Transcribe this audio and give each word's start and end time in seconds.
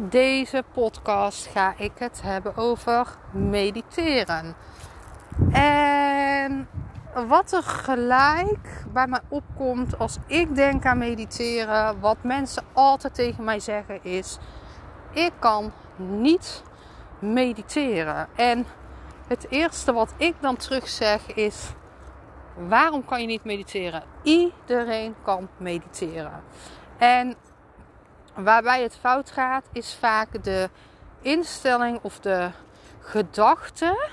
Deze 0.00 0.64
podcast 0.72 1.46
ga 1.46 1.74
ik 1.76 1.92
het 1.94 2.22
hebben 2.22 2.56
over 2.56 3.16
mediteren. 3.30 4.56
En 5.52 6.68
wat 7.28 7.52
er 7.52 7.62
gelijk 7.62 8.84
bij 8.92 9.06
mij 9.06 9.20
opkomt 9.28 9.98
als 9.98 10.18
ik 10.26 10.54
denk 10.54 10.84
aan 10.86 10.98
mediteren, 10.98 12.00
wat 12.00 12.16
mensen 12.22 12.62
altijd 12.72 13.14
tegen 13.14 13.44
mij 13.44 13.60
zeggen 13.60 14.04
is: 14.04 14.38
ik 15.12 15.32
kan 15.38 15.72
niet 15.96 16.62
mediteren. 17.18 18.28
En 18.36 18.66
het 19.26 19.46
eerste 19.50 19.92
wat 19.92 20.14
ik 20.16 20.34
dan 20.40 20.56
terug 20.56 20.88
zeg 20.88 21.34
is: 21.34 21.72
waarom 22.68 23.04
kan 23.04 23.20
je 23.20 23.26
niet 23.26 23.44
mediteren? 23.44 24.02
Iedereen 24.22 25.14
kan 25.22 25.48
mediteren. 25.56 26.42
En 26.98 27.36
waarbij 28.42 28.82
het 28.82 28.96
fout 29.00 29.30
gaat, 29.30 29.64
is 29.72 29.96
vaak 30.00 30.44
de 30.44 30.70
instelling 31.20 31.98
of 32.02 32.20
de 32.20 32.50
gedachte 33.00 34.08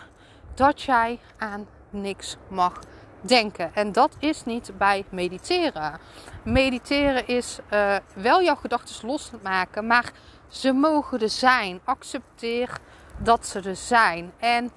dat 0.54 0.82
jij 0.82 1.20
aan 1.38 1.68
niks 1.90 2.38
mag 2.48 2.80
denken. 3.22 3.72
En 3.74 3.92
dat 3.92 4.16
is 4.20 4.46
niet 4.46 4.72
bij 4.78 5.06
mediteren. 5.10 6.00
Mediteren 6.44 7.28
is 7.28 7.58
uh, 7.74 7.96
wel 8.16 8.44
jouw 8.44 8.56
gedachten 8.56 9.08
losmaken, 9.08 9.88
maar 9.88 10.12
ze 10.48 10.72
mogen 10.72 11.20
er 11.20 11.30
zijn. 11.30 11.80
Accepteer 11.84 12.70
dat 13.18 13.48
ze 13.48 13.60
er 13.60 13.76
zijn. 13.76 14.32
En 14.38 14.72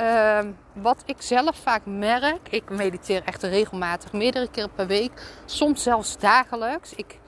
uh, 0.00 0.38
wat 0.72 1.02
ik 1.06 1.22
zelf 1.22 1.56
vaak 1.56 1.82
merk, 1.84 2.48
ik 2.48 2.70
mediteer 2.70 3.22
echt 3.24 3.42
regelmatig, 3.42 4.12
meerdere 4.12 4.50
keer 4.50 4.68
per 4.68 4.86
week, 4.86 5.12
soms 5.44 5.82
zelfs 5.82 6.18
dagelijks. 6.18 6.94
Ik 6.94 7.18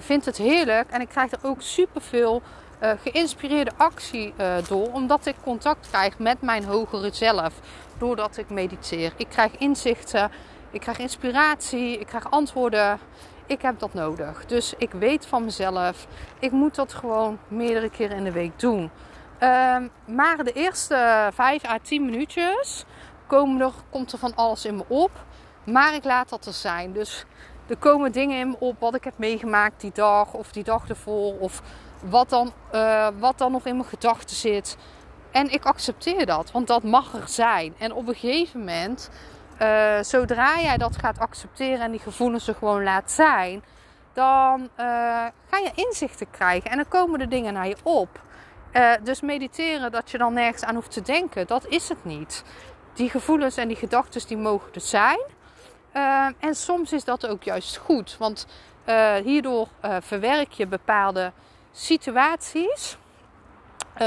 vind 0.00 0.24
het 0.24 0.36
heerlijk 0.36 0.90
en 0.90 1.00
ik 1.00 1.08
krijg 1.08 1.32
er 1.32 1.38
ook 1.42 1.62
superveel 1.62 2.42
uh, 2.82 2.90
geïnspireerde 3.02 3.70
actie 3.76 4.34
uh, 4.40 4.54
door, 4.68 4.92
omdat 4.92 5.26
ik 5.26 5.34
contact 5.42 5.88
krijg 5.90 6.18
met 6.18 6.42
mijn 6.42 6.64
hogere 6.64 7.08
zelf, 7.12 7.54
doordat 7.98 8.36
ik 8.36 8.50
mediteer. 8.50 9.12
Ik 9.16 9.28
krijg 9.28 9.58
inzichten, 9.58 10.30
ik 10.70 10.80
krijg 10.80 10.98
inspiratie, 10.98 11.98
ik 11.98 12.06
krijg 12.06 12.30
antwoorden. 12.30 12.98
Ik 13.46 13.62
heb 13.62 13.78
dat 13.78 13.94
nodig. 13.94 14.46
Dus 14.46 14.74
ik 14.78 14.92
weet 14.92 15.26
van 15.26 15.44
mezelf, 15.44 16.06
ik 16.38 16.50
moet 16.50 16.74
dat 16.74 16.92
gewoon 16.92 17.38
meerdere 17.48 17.90
keren 17.90 18.16
in 18.16 18.24
de 18.24 18.32
week 18.32 18.60
doen. 18.60 18.90
Uh, 19.40 19.76
maar 20.06 20.44
de 20.44 20.52
eerste 20.52 21.30
5 21.34 21.64
à 21.64 21.78
10 21.82 22.04
minuutjes 22.04 22.84
komen 23.26 23.72
komt 23.90 24.12
er 24.12 24.18
van 24.18 24.34
alles 24.34 24.64
in 24.64 24.76
me 24.76 24.84
op. 24.86 25.10
Maar 25.64 25.94
ik 25.94 26.04
laat 26.04 26.28
dat 26.28 26.46
er 26.46 26.52
zijn. 26.52 26.92
Dus 26.92 27.24
er 27.66 27.76
komen 27.76 28.12
dingen 28.12 28.38
in 28.38 28.56
op 28.58 28.80
wat 28.80 28.94
ik 28.94 29.04
heb 29.04 29.18
meegemaakt 29.18 29.80
die 29.80 29.92
dag 29.94 30.32
of 30.32 30.52
die 30.52 30.64
dag 30.64 30.88
ervoor. 30.88 31.38
Of 31.38 31.62
wat 32.00 32.28
dan, 32.30 32.52
uh, 32.74 33.08
wat 33.18 33.38
dan 33.38 33.52
nog 33.52 33.66
in 33.66 33.76
mijn 33.76 33.88
gedachten 33.88 34.36
zit. 34.36 34.76
En 35.30 35.52
ik 35.52 35.64
accepteer 35.64 36.26
dat, 36.26 36.50
want 36.50 36.66
dat 36.66 36.82
mag 36.82 37.14
er 37.14 37.28
zijn. 37.28 37.74
En 37.78 37.92
op 37.92 38.08
een 38.08 38.14
gegeven 38.14 38.58
moment, 38.58 39.10
uh, 39.62 40.02
zodra 40.02 40.60
jij 40.60 40.76
dat 40.76 40.96
gaat 40.96 41.18
accepteren 41.18 41.80
en 41.80 41.90
die 41.90 42.00
gevoelens 42.00 42.48
er 42.48 42.54
gewoon 42.54 42.82
laat 42.82 43.10
zijn, 43.10 43.64
dan 44.12 44.60
uh, 44.60 44.66
ga 45.50 45.58
je 45.62 45.70
inzichten 45.74 46.30
krijgen 46.30 46.70
en 46.70 46.76
dan 46.76 46.88
komen 46.88 47.18
de 47.18 47.28
dingen 47.28 47.52
naar 47.52 47.68
je 47.68 47.76
op. 47.82 48.20
dus 49.02 49.20
mediteren, 49.20 49.92
dat 49.92 50.10
je 50.10 50.18
dan 50.18 50.32
nergens 50.32 50.64
aan 50.64 50.74
hoeft 50.74 50.90
te 50.90 51.02
denken, 51.02 51.46
dat 51.46 51.66
is 51.66 51.88
het 51.88 52.04
niet. 52.04 52.44
Die 52.94 53.10
gevoelens 53.10 53.56
en 53.56 53.68
die 53.68 53.76
gedachten, 53.76 54.26
die 54.26 54.36
mogen 54.36 54.72
er 54.74 54.80
zijn. 54.80 55.20
Uh, 55.94 56.26
en 56.38 56.54
soms 56.54 56.92
is 56.92 57.04
dat 57.04 57.26
ook 57.26 57.42
juist 57.42 57.76
goed, 57.76 58.16
want 58.18 58.46
uh, 58.88 59.14
hierdoor 59.14 59.68
uh, 59.84 59.96
verwerk 60.00 60.52
je 60.52 60.66
bepaalde 60.66 61.32
situaties. 61.72 62.96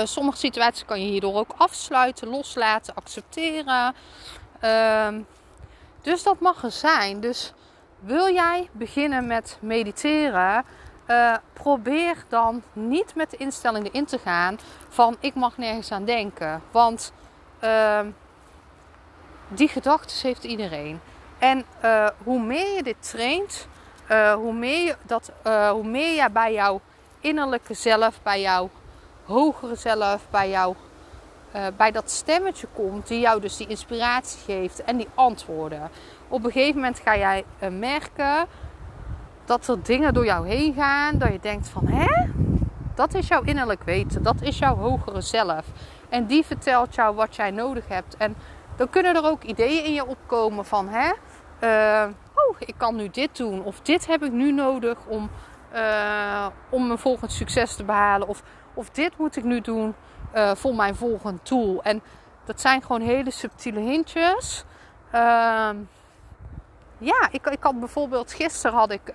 sommige 0.04 0.38
situaties 0.38 0.86
kan 0.86 1.02
je 1.02 1.08
hierdoor 1.08 1.36
ook 1.36 1.54
afsluiten, 1.58 2.28
loslaten, 2.28 2.96
accepteren. 2.96 3.96
Ehm, 4.60 5.22
dus 6.02 6.24
dat 6.24 6.40
mag 6.40 6.64
er 6.64 6.72
zijn. 6.72 7.20
Dus 7.20 7.54
wil 8.00 8.34
jij 8.34 8.70
beginnen 8.72 9.28
met 9.28 9.58
mediteren? 9.62 10.66
probeer 11.54 12.26
dan 12.30 12.64
niet 12.74 13.16
met 13.16 13.30
de 13.30 13.38
instelling 13.38 13.86
erin 13.86 14.06
te 14.06 14.20
gaan 14.20 14.58
van 14.90 15.18
ik 15.20 15.36
mag 15.36 15.58
nergens 15.58 15.92
aan 15.92 16.06
denken. 16.06 16.62
Want 16.72 17.14
ehm, 17.60 18.10
die 19.48 19.68
gedachten 19.68 20.28
heeft 20.28 20.44
iedereen. 20.44 21.00
En 21.40 21.64
uh, 21.84 22.08
hoe 22.24 22.42
meer 22.42 22.76
je 22.76 22.84
dit 22.84 23.10
traint, 23.12 23.68
uh, 24.12 24.34
hoe, 24.34 24.54
meer 24.54 24.86
je 24.86 24.96
dat, 25.02 25.32
uh, 25.48 25.70
hoe 25.70 25.88
meer 25.88 26.24
je 26.24 26.30
bij 26.32 26.54
jouw 26.54 26.82
innerlijke 27.20 27.74
zelf, 27.74 28.20
bij 28.24 28.42
jouw 28.42 28.70
hogere 29.26 29.76
zelf, 29.76 30.26
bij, 30.30 30.50
jou, 30.50 30.76
bij 31.78 31.92
dat 31.92 32.12
stemmetje 32.12 32.68
komt 32.74 33.08
die 33.08 33.20
jou 33.20 33.42
dus 33.42 33.58
die 33.58 33.68
inspiratie 33.68 34.40
geeft 34.46 34.84
en 34.84 34.98
die 34.98 35.08
antwoorden. 35.16 35.90
Op 36.28 36.44
een 36.46 36.52
gegeven 36.52 36.76
moment 36.76 37.00
ga 37.00 37.18
jij 37.18 37.46
merken 37.72 38.48
dat 39.46 39.68
er 39.68 39.84
dingen 39.84 40.14
door 40.14 40.26
jou 40.26 40.48
heen 40.48 40.74
gaan, 40.74 41.18
dat 41.18 41.32
je 41.32 41.40
denkt 41.40 41.70
van 41.70 41.88
hè, 41.88 42.26
dat 42.96 43.14
is 43.14 43.28
jouw 43.28 43.42
innerlijk 43.42 43.84
weten, 43.84 44.24
dat 44.24 44.42
is 44.42 44.58
jouw 44.58 44.76
hogere 44.76 45.22
zelf. 45.22 45.66
En 46.10 46.26
die 46.26 46.46
vertelt 46.46 46.96
jou 46.96 47.16
wat 47.16 47.36
jij 47.36 47.52
nodig 47.52 47.88
hebt. 47.88 48.18
En 48.18 48.36
dan 48.76 48.90
kunnen 48.90 49.16
er 49.16 49.26
ook 49.26 49.44
ideeën 49.44 49.84
in 49.84 49.94
je 49.94 50.06
opkomen 50.06 50.66
van 50.66 50.88
hè, 50.90 51.12
uh, 51.64 52.04
oh, 52.34 52.56
ik 52.60 52.74
kan 52.78 52.96
nu 52.96 53.10
dit 53.10 53.38
doen. 53.38 53.64
Of 53.64 53.80
dit 53.80 54.08
heb 54.08 54.24
ik 54.24 54.32
nu 54.32 54.52
nodig 54.52 54.98
om, 55.06 55.30
uh, 55.74 56.48
om 56.70 56.88
mijn 56.88 57.00
volgend 57.00 57.32
succes 57.32 57.76
te 57.76 57.84
behalen. 57.84 58.28
Of, 58.28 58.44
of 58.74 58.90
dit 58.90 59.18
moet 59.18 59.36
ik 59.36 59.44
nu 59.44 59.62
doen 59.62 59.96
uh, 60.36 60.56
voor 60.56 60.76
mijn 60.76 60.96
volgend 60.96 61.48
doel. 61.48 61.84
En 61.84 62.02
dat 62.46 62.62
zijn 62.62 62.82
gewoon 62.82 63.02
hele 63.02 63.32
subtiele 63.32 63.80
hintjes. 63.80 64.64
Ehm, 65.12 65.76
ja, 66.98 67.28
ik, 67.32 67.46
ik 67.46 67.64
had 67.64 67.80
bijvoorbeeld 67.80 68.34
gisteren 68.34 68.78
had 68.78 68.92
ik 68.92 69.12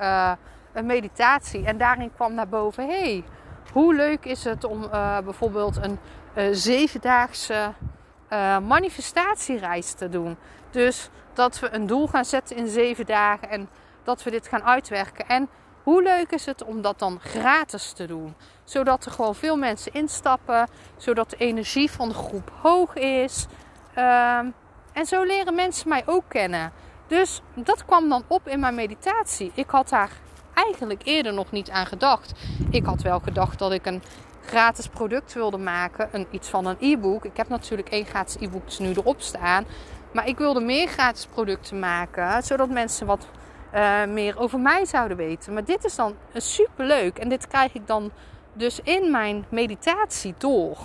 een 0.73 0.87
meditatie. 0.87 1.65
En 1.65 1.79
daarin 1.79 2.13
kwam 2.15 2.35
naar 2.35 2.49
boven. 2.49 2.87
hey, 2.87 3.25
hoe 3.73 3.95
leuk 3.95 4.25
is 4.25 4.45
het 4.45 4.65
om 4.65 4.81
bijvoorbeeld 5.25 5.79
een 5.83 5.99
zevendaagse 6.55 7.73
manifestatiereis 8.67 9.93
te 9.93 10.09
doen. 10.09 10.37
Dus 10.71 11.09
dat 11.33 11.59
we 11.59 11.75
een 11.75 11.87
doel 11.87 12.07
gaan 12.07 12.25
zetten 12.25 12.57
in 12.57 12.69
zeven 12.69 13.07
dagen 13.07 13.51
en 13.51 13.69
dat 14.03 14.23
we 14.23 14.31
dit 14.31 14.49
gaan 14.49 14.63
uitwerken. 14.63 15.29
En 15.29 15.49
hoe 15.83 16.03
leuk 16.03 16.31
is 16.31 16.47
het 16.47 16.65
om 16.65 16.83
dat 16.83 16.99
dan 16.99 17.21
gratis 17.21 17.93
te 17.93 18.07
doen? 18.07 18.35
Zodat 18.65 19.05
er 19.05 19.13
gewoon 19.13 19.35
veel 19.35 19.57
mensen 19.57 19.93
instappen, 19.93 20.69
zodat 20.97 21.31
de 21.31 21.37
energie 21.37 21.91
van 21.91 22.09
de 22.09 22.15
groep 22.15 22.53
hoog 22.61 22.95
is. 22.95 23.47
Um, 23.99 24.55
en 24.93 25.07
zo 25.07 25.23
leren 25.23 25.55
mensen 25.55 25.89
mij 25.89 26.03
ook 26.07 26.25
kennen. 26.29 26.73
Dus 27.07 27.41
dat 27.55 27.85
kwam 27.85 28.09
dan 28.09 28.25
op 28.27 28.49
in 28.49 28.61
mijn 28.61 28.75
meditatie. 28.75 29.53
Ik 29.55 29.71
had 29.71 29.89
daar 29.89 30.11
eigenlijk 30.55 31.01
eerder 31.05 31.33
nog 31.33 31.51
niet 31.51 31.71
aan 31.71 31.87
gedacht. 31.87 32.33
Ik 32.71 32.85
had 32.85 33.03
wel 33.03 33.21
gedacht 33.21 33.59
dat 33.59 33.73
ik 33.73 33.87
een 33.87 34.03
gratis 34.45 34.89
product 34.89 35.33
wilde 35.33 35.59
maken, 35.59 36.09
een, 36.13 36.27
iets 36.31 36.49
van 36.49 36.67
een 36.67 36.77
e-book. 36.81 37.25
Ik 37.25 37.37
heb 37.37 37.49
natuurlijk 37.49 37.89
één 37.89 38.07
gratis 38.07 38.37
e-book 38.41 38.79
nu 38.79 38.91
erop 38.91 39.21
staan. 39.21 39.65
Maar 40.13 40.29
ik 40.29 40.39
wilde 40.39 40.61
meer 40.61 40.89
gratis 40.89 41.27
producten 41.27 41.79
maken, 41.79 42.43
zodat 42.43 42.69
mensen 42.69 43.07
wat 43.07 43.27
uh, 43.75 44.05
meer 44.05 44.39
over 44.39 44.61
mij 44.61 44.85
zouden 44.85 45.17
weten. 45.17 45.53
Maar 45.53 45.65
dit 45.65 45.85
is 45.85 45.95
dan 45.95 46.15
super 46.35 46.87
leuk 46.87 47.19
en 47.19 47.29
dit 47.29 47.47
krijg 47.47 47.75
ik 47.75 47.87
dan 47.87 48.11
dus 48.53 48.81
in 48.81 49.11
mijn 49.11 49.45
meditatie 49.49 50.35
door. 50.39 50.79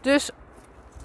Dus 0.00 0.30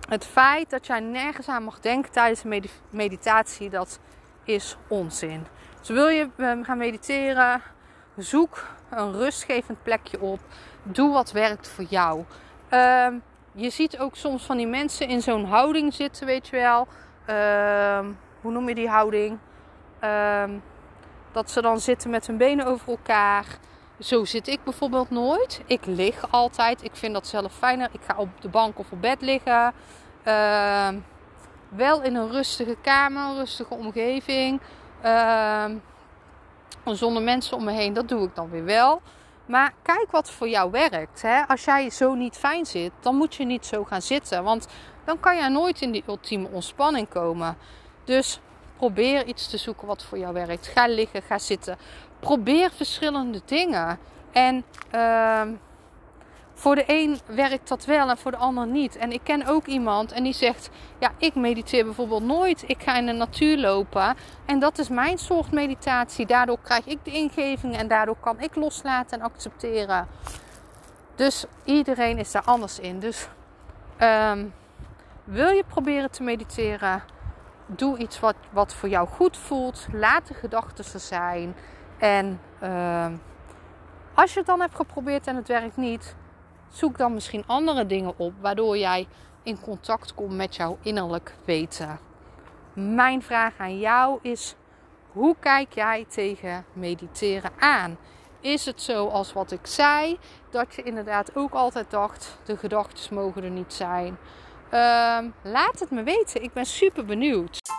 het 0.10 0.26
feit 0.26 0.70
dat 0.70 0.88
jij 0.88 1.00
nergens 1.00 1.48
aan 1.48 1.64
mag 1.64 1.80
denken 1.80 2.12
tijdens 2.12 2.44
meditatie, 2.90 3.70
dat 3.70 4.00
is 4.44 4.78
onzin. 4.88 5.46
Dus 5.80 5.90
wil 5.90 6.08
je 6.08 6.30
gaan 6.62 6.78
mediteren, 6.78 7.62
zoek 8.24 8.68
een 8.90 9.14
rustgevend 9.14 9.84
plekje 9.84 10.22
op. 10.22 10.40
Doe 10.84 11.14
wat 11.14 11.32
werkt 11.32 11.68
voor 11.68 11.86
jou. 11.90 12.24
Uh, 12.74 13.08
je 13.52 13.70
ziet 13.70 14.00
ook 14.00 14.16
soms 14.16 14.44
van 14.44 14.58
die 14.58 14.68
mensen 14.68 15.08
in 15.08 15.22
zo'n 15.22 15.46
houding 15.46 15.94
zitten, 15.94 16.26
weet 16.26 16.48
je 16.48 16.56
wel. 16.56 16.88
Uh, 17.30 18.00
hoe 18.42 18.52
noem 18.52 18.68
je 18.68 18.76
die 18.76 18.90
houding? 18.90 19.38
Uh, 20.04 20.44
dat 21.32 21.52
ze 21.52 21.62
dan 21.62 21.80
zitten 21.80 22.10
met 22.10 22.28
hun 22.28 22.38
benen 22.38 22.66
over 22.66 22.90
elkaar. 22.90 23.46
zo 24.00 24.26
zit 24.26 24.48
ik 24.48 24.64
bijvoorbeeld 24.64 25.10
nooit. 25.10 25.62
Ik 25.66 25.86
lig 25.86 26.32
altijd. 26.32 26.84
Ik 26.84 26.96
vind 26.96 27.14
dat 27.14 27.28
zelf 27.28 27.54
fijner. 27.54 27.90
Ik 27.92 28.02
ga 28.08 28.16
op 28.18 28.30
de 28.42 28.50
bank 28.50 28.80
of 28.80 28.92
op 28.92 29.02
bed 29.02 29.22
liggen. 29.22 29.74
Ehm, 30.24 30.96
wel 31.70 32.02
in 32.02 32.16
een 32.16 32.32
rustige 32.32 32.76
kamer, 32.82 33.36
rustige 33.36 33.74
omgeving. 33.74 34.62
Ehm, 36.84 36.96
zonder 36.96 37.24
mensen 37.24 37.58
om 37.58 37.64
me 37.64 37.72
heen, 37.72 37.94
dat 37.94 38.08
doe 38.08 38.24
ik 38.24 38.36
dan 38.36 38.50
weer 38.50 38.66
wel. 38.66 39.02
Maar 39.46 39.74
kijk 39.82 40.12
wat 40.12 40.32
voor 40.32 40.50
jou 40.50 40.72
werkt. 40.72 41.22
Hè? 41.22 41.48
Als 41.48 41.64
jij 41.64 41.90
zo 41.90 42.14
niet 42.14 42.36
fijn 42.36 42.66
zit, 42.66 42.92
dan 43.00 43.16
moet 43.16 43.36
je 43.36 43.46
niet 43.46 43.66
zo 43.66 43.84
gaan 43.84 44.02
zitten. 44.02 44.44
Want 44.44 44.68
dan 45.04 45.20
kan 45.20 45.38
je 45.38 45.50
nooit 45.50 45.82
in 45.82 45.92
die 45.92 46.04
ultieme 46.08 46.48
ontspanning 46.52 47.10
komen. 47.10 47.58
Dus 48.04 48.40
probeer 48.78 49.26
iets 49.26 49.50
te 49.50 49.58
zoeken 49.58 49.88
wat 49.88 50.04
voor 50.04 50.18
jou 50.18 50.34
werkt. 50.34 50.68
Ga 50.68 50.88
liggen, 50.88 51.22
ga 51.22 51.38
zitten. 51.40 51.78
Probeer 52.20 52.72
verschillende 52.72 53.42
dingen. 53.46 54.00
En 54.32 54.64
uh, 54.96 55.42
voor 56.60 56.76
de 56.76 56.84
een 56.88 57.20
werkt 57.26 57.68
dat 57.68 57.86
wel 57.86 58.10
en 58.10 58.18
voor 58.18 58.32
de 58.32 58.38
ander 58.38 58.68
niet. 58.68 58.98
En 58.98 59.12
ik 59.12 59.20
ken 59.24 59.46
ook 59.46 59.66
iemand 59.66 60.12
en 60.12 60.24
die 60.24 60.34
zegt: 60.34 60.70
Ja, 61.00 61.12
ik 61.18 61.36
mediteer 61.36 61.86
bijvoorbeeld 61.86 62.24
nooit. 62.24 62.64
Ik 62.68 62.84
ga 62.84 62.98
in 62.98 63.06
de 63.06 63.12
natuur 63.12 63.58
lopen. 63.58 64.16
En 64.46 64.60
dat 64.60 64.78
is 64.78 64.90
mijn 64.90 65.18
soort 65.18 65.52
meditatie. 65.52 66.26
Daardoor 66.26 66.60
krijg 66.62 66.86
ik 66.86 66.98
de 67.04 67.12
ingeving 67.12 67.78
en 67.78 67.88
daardoor 67.88 68.18
kan 68.20 68.40
ik 68.40 68.56
loslaten 68.56 69.20
en 69.20 69.26
accepteren. 69.26 70.08
Dus 71.16 71.46
iedereen 71.64 72.18
is 72.18 72.32
daar 72.32 72.44
anders 72.46 72.80
in. 72.80 73.00
Dus 73.00 73.28
um, 74.00 74.54
wil 75.24 75.50
je 75.50 75.64
proberen 75.68 76.12
te 76.12 76.24
mediteren? 76.24 77.04
Doe 77.66 77.98
iets 77.98 78.20
wat, 78.20 78.36
wat 78.52 78.74
voor 78.74 78.90
jou 78.90 79.08
goed 79.08 79.38
voelt. 79.38 79.88
Laat 79.92 80.28
de 80.28 80.34
gedachten 80.34 80.86
er 80.94 81.00
zijn. 81.00 81.56
En 81.98 82.42
uh, 82.64 83.06
als 84.14 84.34
je 84.34 84.40
het 84.40 84.48
dan 84.48 84.60
hebt 84.60 84.76
geprobeerd 84.76 85.28
en 85.28 85.36
het 85.36 85.48
werkt 85.48 85.78
niet, 85.78 86.16
zoek 86.70 86.98
dan 86.98 87.14
misschien 87.14 87.44
andere 87.48 87.86
dingen 87.86 88.14
op 88.18 88.34
waardoor 88.42 88.78
jij 88.78 89.08
in 89.44 89.62
contact 89.62 90.14
komt 90.14 90.36
met 90.36 90.56
jouw 90.56 90.78
innerlijk 90.82 91.36
weten. 91.46 92.00
Mijn 92.74 93.22
vraag 93.22 93.54
aan 93.58 93.80
jou 93.80 94.20
is: 94.22 94.56
hoe 95.12 95.36
kijk 95.40 95.74
jij 95.74 96.06
tegen 96.10 96.66
mediteren 96.74 97.52
aan? 97.60 97.98
Is 98.42 98.66
het 98.66 98.82
zo 98.82 99.08
als 99.08 99.34
wat 99.34 99.52
ik 99.52 99.68
zei, 99.68 100.20
dat 100.50 100.76
je 100.76 100.84
inderdaad 100.84 101.36
ook 101.36 101.54
altijd 101.54 101.92
dacht: 101.92 102.40
de 102.46 102.58
gedachten 102.58 103.16
mogen 103.16 103.44
er 103.44 103.50
niet 103.50 103.74
zijn? 103.74 104.18
Um, 104.74 105.34
laat 105.44 105.80
het 105.80 105.92
me 105.92 106.04
weten. 106.04 106.44
Ik 106.44 106.54
ben 106.54 106.66
super 106.66 107.06
benieuwd. 107.06 107.79